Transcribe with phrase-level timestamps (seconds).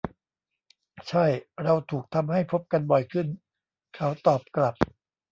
[1.07, 1.25] ใช่
[1.63, 3.27] เราถูกทำให้พบกันบ่อยขึ้น
[3.95, 4.75] เขาตอบกลับ